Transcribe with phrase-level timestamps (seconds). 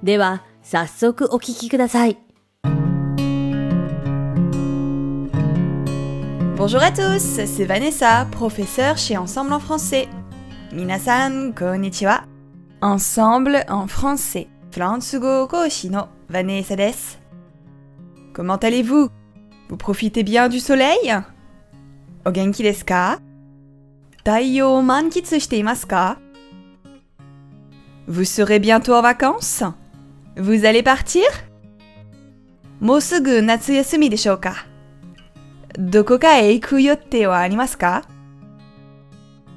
[0.00, 0.30] Bonjour
[6.82, 10.06] à tous, c'est Vanessa, professeure chez Ensemble en français.
[10.72, 12.20] Minasan, konnichiwa.
[12.80, 14.46] Ensemble en français.
[14.70, 15.64] Flansugo ko
[16.30, 17.18] Vanessa des.
[18.32, 19.08] Comment allez-vous
[19.68, 21.12] Vous profitez bien du soleil
[22.24, 22.62] Ogenki
[24.84, 25.38] mankitsu
[28.06, 29.64] Vous serez bientôt en vacances
[30.40, 31.24] vous allez partir
[32.80, 33.00] e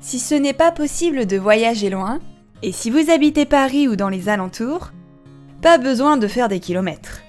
[0.00, 2.18] Si ce n'est pas possible de voyager loin,
[2.64, 4.90] et si vous habitez Paris ou dans les alentours,
[5.62, 7.20] pas besoin de faire des kilomètres.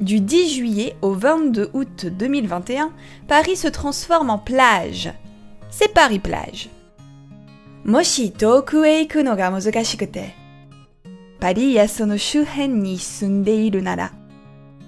[0.00, 2.90] Du 10 juillet au 22 août 2021,
[3.26, 5.12] Paris se transforme en plage.
[5.70, 6.70] C'est Paris plage.
[7.84, 8.32] Moshi
[11.40, 14.12] パリやその周辺に住んでいるなら、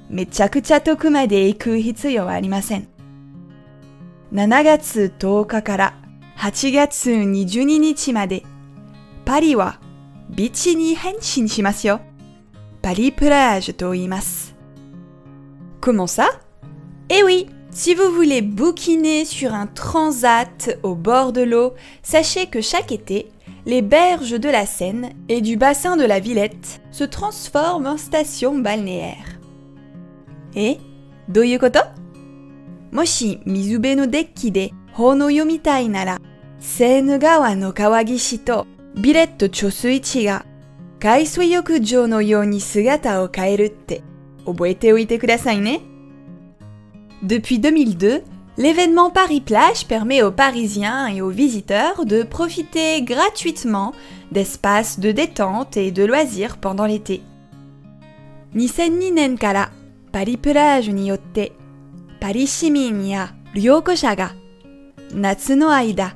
[0.09, 2.89] めちゃくちゃ遠くまで行く必要はありません。
[4.33, 5.95] 7月10日から
[6.37, 8.43] 8月22日まで、
[9.25, 9.81] パリは
[10.29, 12.01] ビーチに変身しますよ。
[12.83, 14.57] パリプラージュと言います。
[15.81, 16.41] Comment ça?
[17.09, 17.49] Eh oui!
[17.73, 23.29] Si vous voulez bouquiner sur un transat au bord de l'eau, sachez que chaque été,
[23.67, 28.59] les berges de la Seine et du bassin de la Villette se transforment en stations
[28.59, 29.39] balnéaires.
[30.57, 30.79] Et,
[31.29, 31.81] doyukoto?
[32.93, 34.65] Moshi mizube no dekki de
[34.97, 36.17] hono yo mitai nara,
[36.59, 38.67] Seine-gawa no kawagishi to
[38.97, 40.43] Villette chosuichi ga
[41.01, 44.03] kaisui yokujo no you ni sugata o kaeru te
[44.45, 45.79] oboete oite kudasai ne.
[47.23, 48.23] Depuis 2002,
[48.61, 53.93] L'événement Paris Plage permet aux Parisiens et aux visiteurs de profiter gratuitement
[54.33, 57.23] d'espaces de détente et de loisirs pendant l'été.
[58.53, 59.71] 2002 nenkara
[60.13, 61.51] Paris Plage niyotte
[62.21, 63.31] Paris shimin ya
[64.15, 64.31] ga
[65.15, 66.13] natsu no aida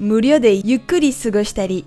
[0.00, 1.84] muryo de yukkuri sugoshitari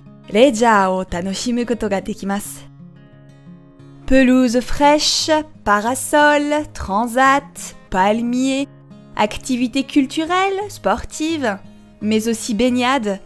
[4.08, 5.32] Pelouse fraîche,
[5.66, 8.68] parasol, transat, palmier,
[9.16, 11.58] Activités culturelles, sportives,
[12.02, 13.20] mais aussi baignades,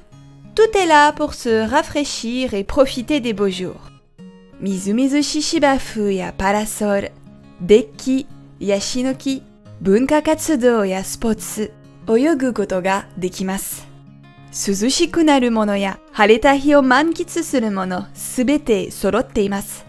[0.55, 3.91] tout est là pour se rafraîchir et profiter des beaux jours.
[4.61, 7.09] Mizumizushi Shibafu ya parasol,
[7.61, 8.25] deki
[8.61, 9.43] Yashinoki,
[9.81, 11.69] bunka katsudo ya spotsu,
[12.07, 13.83] oyogu koto ga dekimasu.
[14.51, 18.05] Suzushi kunaru mono ya hareta hi o mankitsu suru mono
[18.91, 19.83] sorotte imasu.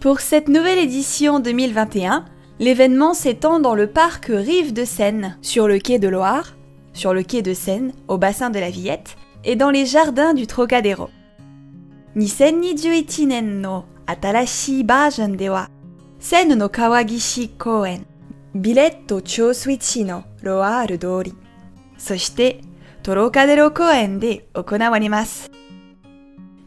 [0.00, 2.24] Pour cette nouvelle édition 2021,
[2.60, 6.56] L'événement s'étend dans le parc Rive de Seine, sur le quai de Loire,
[6.92, 9.16] sur le quai de Seine, au bassin de la Villette,
[9.46, 11.08] et dans les jardins du Trocadéro.
[12.16, 13.84] Nisennijuichinen no
[16.18, 18.02] Seine Kawagishi Koen,
[18.54, 19.22] Biletto
[21.00, 21.32] Dori,
[23.02, 24.20] Trocadéro Koen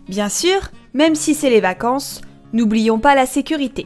[0.09, 0.59] Bien sûr,
[0.95, 3.85] même si c'est les vacances, n'oublions pas la sécurité.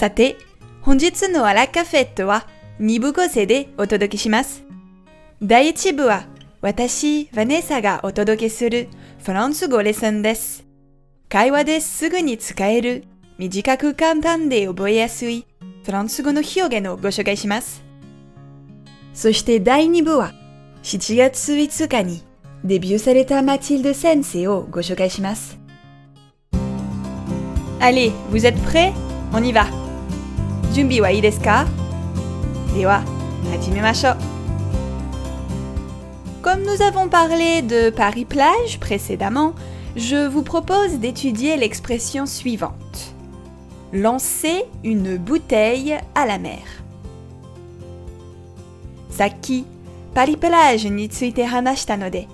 [0.00, 0.38] さて、
[0.80, 2.46] 本日のアラカフェットは
[2.80, 4.64] 2部構成でお届けします。
[5.42, 6.24] 第1部は
[6.62, 8.88] 私、ヴァネサがお届けする
[9.22, 10.64] フランス語レッスンです。
[11.28, 13.04] 会話ですぐに使える
[13.36, 15.44] 短く簡単で覚えやすい
[15.84, 17.82] フランス語の表現をご紹介します。
[19.12, 20.32] そして第2部は
[20.82, 22.22] 7月5日に
[22.64, 25.58] デビューされたマティルド先生をご紹介します。
[27.80, 28.94] Allez, vous êtes prêts
[29.34, 29.79] On y va
[30.72, 31.66] 準備はいいですか
[32.74, 33.02] では
[33.50, 34.16] 始めましょう
[36.42, 39.52] Comme nous avons parlé de Paris-Plage précédemment,
[39.96, 43.12] je vous propose d'étudier l'expression suivante.
[43.92, 46.60] Lancer une bouteille à la mer.
[49.10, 49.66] Saki,
[50.14, 52.24] Paris-Plage nitsuite hanashita no de,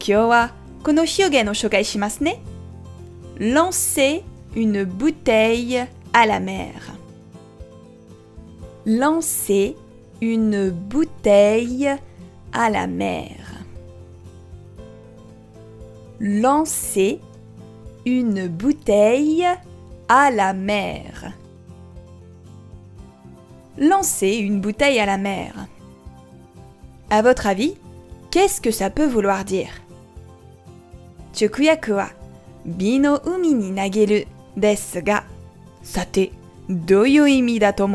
[0.00, 0.48] kyou wa
[0.82, 2.32] kono shimasu ne.
[3.52, 4.24] Lancer
[4.56, 5.84] une bouteille
[6.14, 6.70] à la mer
[8.86, 9.76] lancer
[10.20, 11.88] une bouteille
[12.52, 13.30] à la mer.
[16.20, 17.20] Lancer
[18.06, 19.46] une bouteille
[20.08, 21.32] à la mer.
[23.78, 25.54] Lancer une bouteille à la mer.
[27.10, 27.76] À votre avis,
[28.30, 29.70] qu'est-ce que ça peut vouloir dire
[31.34, 31.92] Chukuyaku
[32.66, 34.24] bi no umi ni nageru
[34.56, 35.22] desu ga
[35.82, 36.28] sate
[36.68, 37.88] yu imi da ka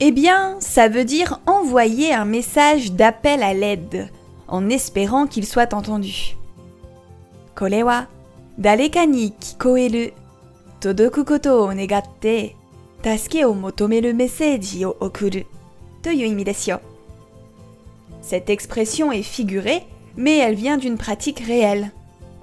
[0.00, 4.08] eh bien, ça veut dire envoyer un message d'appel à l'aide,
[4.46, 6.36] en espérant qu'il soit entendu.
[7.56, 8.06] Kolewa,
[10.80, 12.54] todoku koto o negatte,
[13.02, 14.12] tasuke o motomeru
[18.22, 19.82] Cette expression est figurée,
[20.16, 21.90] mais elle vient d'une pratique réelle.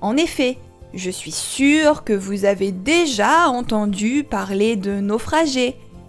[0.02, 0.58] En effet,
[0.94, 5.78] je suis sûre que vous avez déjà entendu parler de naufragés,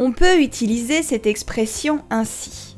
[0.00, 2.74] on peut utiliser cette expression ainsi.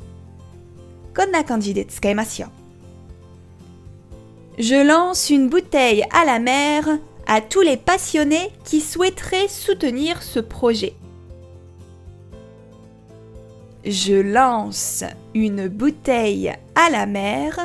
[4.59, 6.89] Je lance une bouteille à la mer
[7.25, 10.95] à tous les passionnés qui souhaiteraient soutenir ce projet.
[13.85, 17.57] Je lance une bouteille à la mer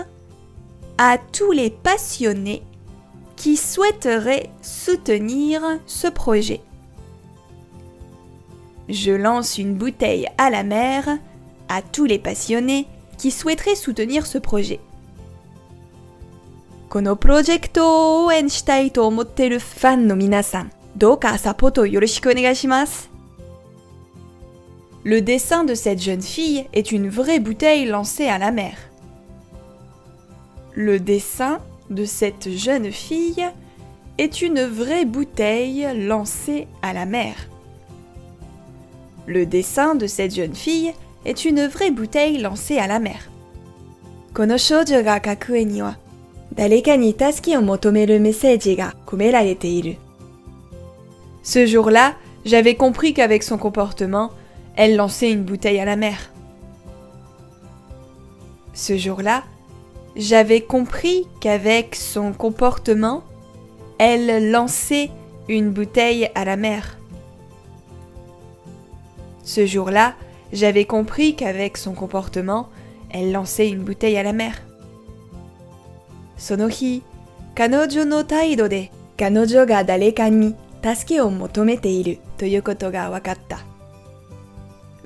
[0.99, 2.62] à tous les passionnés
[3.34, 6.61] qui souhaiteraient soutenir ce projet.
[8.88, 11.11] Je lance une bouteille à la mer
[11.69, 12.87] à tous les passionnés
[13.19, 14.81] qui souhaiteraient soutenir ce projet.
[16.94, 17.02] Le
[25.20, 28.75] dessin de cette jeune fille est une vraie bouteille lancée à la mer.
[30.75, 31.58] Le dessin
[31.90, 33.44] de cette jeune fille
[34.17, 37.35] est une vraie bouteille lancée à la mer.
[39.28, 40.92] Le dessin de cette jeune fille
[41.26, 43.28] est une vraie bouteille lancée à la mer.
[51.42, 52.14] Ce jour-là,
[52.47, 54.30] j'avais compris qu'avec son comportement,
[54.76, 56.30] elle lançait une bouteille à la mer.
[58.73, 59.42] Ce jour-là,
[60.16, 63.23] j'avais compris qu'avec son comportement,
[63.99, 65.11] elle lançait
[65.50, 66.94] une bouteille à la mer.
[69.49, 70.12] Ce jour-là,
[70.52, 72.69] j'avais compris qu'avec son comportement,
[73.11, 74.61] elle lançait une bouteille à la mer.
[76.37, 77.02] Sonohi,
[77.57, 78.88] de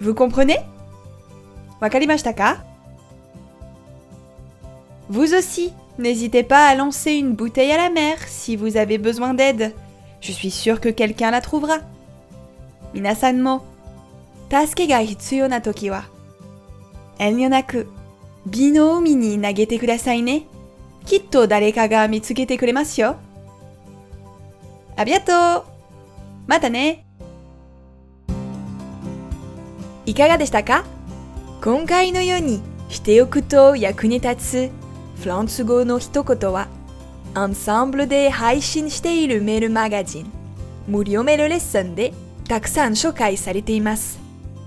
[0.02, 0.56] Vous comprenez
[1.80, 2.56] Wakarimashita
[5.08, 9.34] Vous aussi, n'hésitez pas à lancer une bouteille à la mer si vous avez besoin
[9.34, 9.72] d'aide.
[10.20, 11.76] Je suis sûre que quelqu'un la trouvera.
[12.92, 13.60] Minasan mo
[14.60, 16.04] 助けが必要な時は、
[17.18, 17.86] 遠慮なく、
[18.46, 20.42] 美の海に投げてくださいね。
[21.06, 23.16] きっと誰かが見つけてくれますよ。
[24.96, 25.20] ありが
[25.62, 25.72] とう
[26.46, 27.06] またね
[30.04, 30.84] いかがでしたか
[31.62, 34.70] 今回のようにしておくと役に立つ
[35.22, 36.68] フランス語の一言は、
[37.32, 40.30] アンサンブルで配信しているメールマガジン、
[40.86, 42.12] 無料メールレッスンで
[42.46, 44.20] たくさん紹介されています。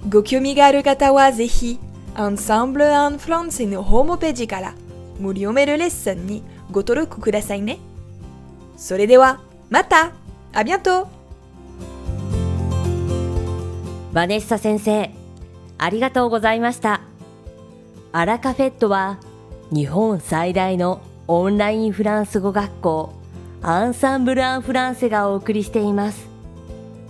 [0.08, 1.80] ご興味がある方はぜひ、
[2.14, 4.76] Ensemble en France のホームページから
[5.20, 7.80] 無料メールレッスンにご登録くださいね。
[8.78, 10.12] それでは、また
[10.54, 11.08] あ b がとう
[14.14, 15.10] バネッサ先生、
[15.80, 17.02] ありがとうございました。
[18.12, 19.18] アラカフェットは
[19.72, 23.12] 日本最大のオンラインフランス語学校
[23.64, 26.35] アンサンブル・アン・フランセがお送りしています。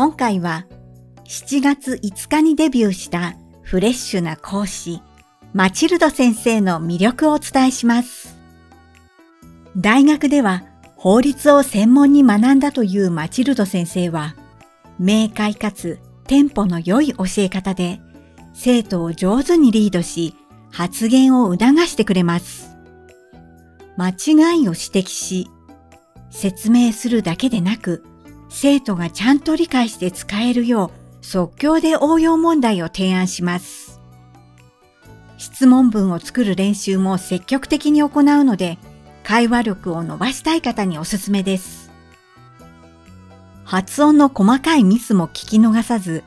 [0.00, 0.64] 今回は
[1.26, 5.02] 7月5日にデビューしたフレッシュな講師、
[5.52, 8.34] マチルド先生の魅力をお伝えします。
[9.76, 10.64] 大学では
[10.96, 14.36] 法律を専門に学んだというマチルド先生は、
[14.98, 18.00] 明快かつテンポの良い教え方で、
[18.54, 20.34] 生徒を上手にリードし、
[20.72, 22.74] 発言を促してくれます。
[23.98, 25.46] 間違いを指摘し、
[26.30, 28.06] 説明するだけでなく、
[28.52, 30.90] 生徒がちゃんと理解して使えるよう
[31.24, 34.00] 即興で応用問題を提案します。
[35.38, 38.78] 質問文を作る練習も積極的に行うので、
[39.24, 41.90] 会話力を伸ばしたい方におすすめです。
[43.64, 46.24] 発音の細かいミスも聞き逃さず、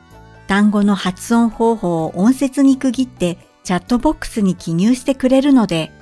[0.48, 5.92] 単語の発音方法を音節に区切ってチャットボックスに記入してくれるので、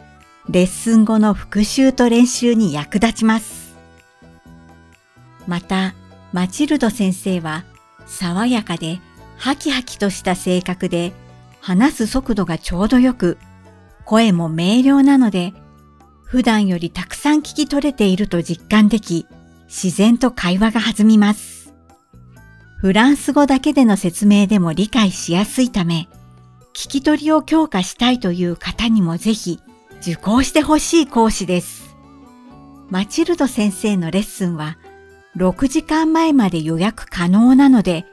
[0.49, 3.77] レッスン後の復習と練習に役立ちます。
[5.47, 5.95] また、
[6.33, 7.65] マチルド先生は
[8.07, 9.01] 爽やかで
[9.37, 11.13] ハキハキとした性格で
[11.61, 13.37] 話す速度がちょうどよく
[14.07, 15.53] 声も明瞭なので
[16.25, 19.27] 普段よりたくさん聞き取れていると実感でき
[19.69, 21.75] 自然と会話が弾みます。
[22.81, 26.09] フランス語だけでの説明でも理解しやすいため
[26.75, 29.61] 聞き取りを強化したいという方にもぜひ
[30.01, 31.95] 受講してほしい講師です。
[32.89, 34.79] マチルド先生のレッスンは
[35.37, 38.05] 6時間前まで予約可能なので、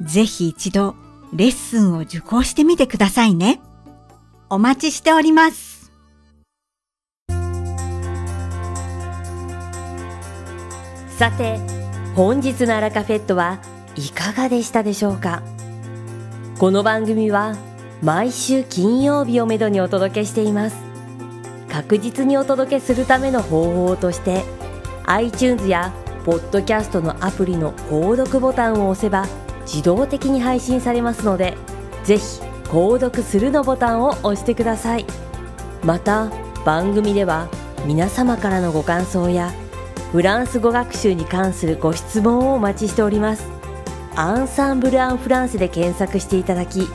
[0.00, 0.94] ぜひ一度
[1.34, 3.60] レッスンを受講してみてくださいね。
[4.48, 5.90] お待ちしております。
[11.18, 11.58] さて、
[12.14, 13.58] 本日のアラカフェットは
[13.96, 15.42] いかがでしたでしょうか
[16.60, 17.56] この番組は
[18.04, 20.76] 毎週金曜日をめどにお届けしています。
[21.68, 24.44] 確実にお届けするための方法として
[25.06, 25.92] iTunes や
[26.28, 29.26] ポッドキャストのアプリの購読ボタンを押せば
[29.62, 31.56] 自動的に配信されますので
[32.04, 32.22] ぜひ
[32.64, 35.06] 購読するのボタンを押してください
[35.82, 36.30] また
[36.66, 37.48] 番組では
[37.86, 39.50] 皆様からのご感想や
[40.12, 43.48] フランス語学習に関するご質問をお待ちしております
[44.14, 46.88] アンサンブル・アン・フランスで検索していただき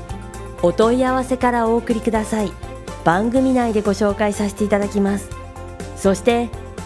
[0.62, 2.52] お問い合わせからお送りください
[3.04, 5.28] 番組内でご紹介させていただきます
[5.98, 6.52] そして